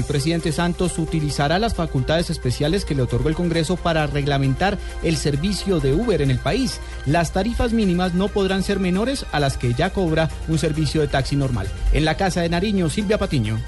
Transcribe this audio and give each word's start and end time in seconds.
El 0.00 0.06
presidente 0.06 0.50
Santos 0.50 0.98
utilizará 0.98 1.58
las 1.58 1.74
facultades 1.74 2.30
especiales 2.30 2.86
que 2.86 2.94
le 2.94 3.02
otorgó 3.02 3.28
el 3.28 3.34
Congreso 3.34 3.76
para 3.76 4.06
reglamentar 4.06 4.78
el 5.02 5.18
servicio 5.18 5.78
de 5.78 5.92
Uber 5.92 6.22
en 6.22 6.30
el 6.30 6.38
país. 6.38 6.80
Las 7.04 7.32
tarifas 7.32 7.74
mínimas 7.74 8.14
no 8.14 8.28
podrán 8.28 8.62
ser 8.62 8.80
menores 8.80 9.26
a 9.30 9.40
las 9.40 9.58
que 9.58 9.74
ya 9.74 9.90
cobra 9.90 10.30
un 10.48 10.58
servicio 10.58 11.02
de 11.02 11.08
taxi 11.08 11.36
normal. 11.36 11.68
En 11.92 12.06
la 12.06 12.16
Casa 12.16 12.40
de 12.40 12.48
Nariño, 12.48 12.88
Silvia 12.88 13.18
Patiño. 13.18 13.58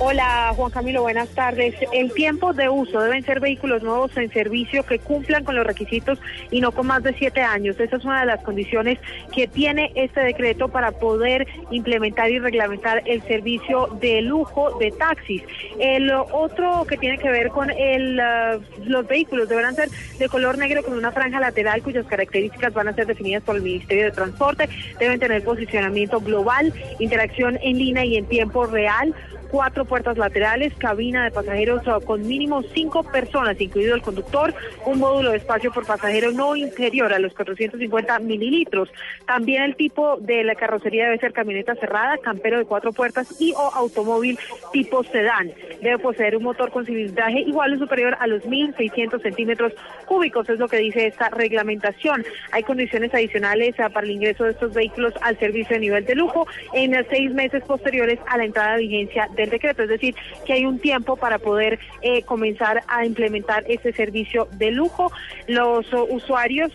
Hola 0.00 0.52
Juan 0.54 0.70
Camilo, 0.70 1.02
buenas 1.02 1.28
tardes. 1.30 1.74
El 1.92 2.12
tiempo 2.12 2.52
de 2.52 2.68
uso 2.68 3.00
deben 3.00 3.24
ser 3.24 3.40
vehículos 3.40 3.82
nuevos 3.82 4.16
en 4.16 4.32
servicio 4.32 4.86
que 4.86 5.00
cumplan 5.00 5.42
con 5.42 5.56
los 5.56 5.66
requisitos 5.66 6.20
y 6.52 6.60
no 6.60 6.70
con 6.70 6.86
más 6.86 7.02
de 7.02 7.14
siete 7.14 7.40
años. 7.42 7.80
Esa 7.80 7.96
es 7.96 8.04
una 8.04 8.20
de 8.20 8.26
las 8.26 8.44
condiciones 8.44 9.00
que 9.34 9.48
tiene 9.48 9.90
este 9.96 10.20
decreto 10.20 10.68
para 10.68 10.92
poder 10.92 11.48
implementar 11.72 12.30
y 12.30 12.38
reglamentar 12.38 13.02
el 13.06 13.22
servicio 13.22 13.88
de 14.00 14.22
lujo 14.22 14.78
de 14.78 14.92
taxis. 14.92 15.42
El 15.80 16.12
otro 16.12 16.84
que 16.88 16.96
tiene 16.96 17.18
que 17.18 17.30
ver 17.30 17.48
con 17.48 17.68
el, 17.68 18.20
uh, 18.20 18.62
los 18.84 19.04
vehículos 19.08 19.48
deberán 19.48 19.74
ser 19.74 19.88
de 19.90 20.28
color 20.28 20.58
negro 20.58 20.84
con 20.84 20.96
una 20.96 21.10
franja 21.10 21.40
lateral 21.40 21.82
cuyas 21.82 22.06
características 22.06 22.72
van 22.72 22.86
a 22.86 22.94
ser 22.94 23.08
definidas 23.08 23.42
por 23.42 23.56
el 23.56 23.62
Ministerio 23.62 24.04
de 24.04 24.12
Transporte. 24.12 24.68
Deben 25.00 25.18
tener 25.18 25.42
posicionamiento 25.42 26.20
global, 26.20 26.72
interacción 27.00 27.58
en 27.60 27.78
línea 27.78 28.04
y 28.04 28.16
en 28.16 28.26
tiempo 28.26 28.64
real 28.66 29.12
cuatro 29.50 29.84
puertas 29.84 30.18
laterales, 30.18 30.72
cabina 30.74 31.24
de 31.24 31.30
pasajeros 31.30 31.82
con 32.04 32.26
mínimo 32.26 32.62
cinco 32.74 33.02
personas, 33.02 33.60
incluido 33.60 33.94
el 33.94 34.02
conductor, 34.02 34.54
un 34.86 34.98
módulo 34.98 35.30
de 35.30 35.38
espacio 35.38 35.72
por 35.72 35.86
pasajero 35.86 36.32
no 36.32 36.56
inferior 36.56 37.12
a 37.12 37.18
los 37.18 37.34
450 37.34 38.18
mililitros. 38.20 38.90
También 39.26 39.62
el 39.62 39.76
tipo 39.76 40.18
de 40.20 40.44
la 40.44 40.54
carrocería 40.54 41.04
debe 41.04 41.18
ser 41.18 41.32
camioneta 41.32 41.74
cerrada, 41.76 42.18
campero 42.18 42.58
de 42.58 42.64
cuatro 42.64 42.92
puertas 42.92 43.40
y 43.40 43.52
o 43.52 43.70
automóvil 43.74 44.38
tipo 44.72 45.04
sedán. 45.04 45.52
Debe 45.82 45.98
poseer 45.98 46.36
un 46.36 46.42
motor 46.44 46.70
con 46.70 46.84
cilindraje 46.84 47.40
igual 47.40 47.74
o 47.74 47.78
superior 47.78 48.16
a 48.20 48.26
los 48.26 48.42
1.600 48.44 49.22
centímetros 49.22 49.72
cúbicos, 50.06 50.48
es 50.48 50.58
lo 50.58 50.68
que 50.68 50.78
dice 50.78 51.06
esta 51.06 51.28
reglamentación. 51.30 52.24
Hay 52.52 52.62
condiciones 52.62 53.12
adicionales 53.14 53.74
uh, 53.78 53.92
para 53.92 54.06
el 54.06 54.12
ingreso 54.12 54.44
de 54.44 54.52
estos 54.52 54.74
vehículos 54.74 55.14
al 55.22 55.38
servicio 55.38 55.74
de 55.74 55.80
nivel 55.80 56.04
de 56.04 56.14
lujo 56.14 56.46
en 56.72 56.94
seis 57.10 57.32
meses 57.32 57.62
posteriores 57.64 58.18
a 58.26 58.38
la 58.38 58.44
entrada 58.44 58.76
de 58.76 58.82
vigencia 58.82 59.28
del 59.42 59.50
decreto, 59.50 59.82
es 59.82 59.88
decir, 59.88 60.14
que 60.44 60.52
hay 60.52 60.66
un 60.66 60.78
tiempo 60.78 61.16
para 61.16 61.38
poder 61.38 61.78
eh, 62.02 62.22
comenzar 62.22 62.82
a 62.88 63.06
implementar 63.06 63.64
este 63.68 63.92
servicio 63.92 64.48
de 64.52 64.70
lujo. 64.70 65.10
Los 65.46 65.86
usuarios 66.10 66.72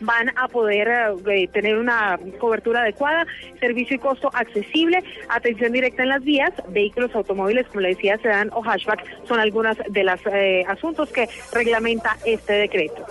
van 0.00 0.30
a 0.36 0.48
poder 0.48 0.88
eh, 1.26 1.48
tener 1.48 1.76
una 1.76 2.18
cobertura 2.38 2.82
adecuada, 2.82 3.26
servicio 3.58 3.96
y 3.96 3.98
costo 3.98 4.30
accesible, 4.32 5.02
atención 5.28 5.72
directa 5.72 6.02
en 6.02 6.10
las 6.10 6.22
vías, 6.22 6.52
vehículos 6.68 7.14
automóviles, 7.14 7.66
como 7.66 7.80
le 7.80 7.90
decía, 7.90 8.18
sedán 8.18 8.50
o 8.52 8.62
hatchback, 8.62 9.04
son 9.26 9.40
algunos 9.40 9.76
de 9.88 10.04
los 10.04 10.20
eh, 10.32 10.64
asuntos 10.68 11.10
que 11.10 11.28
reglamenta 11.52 12.16
este 12.24 12.52
decreto. 12.52 13.08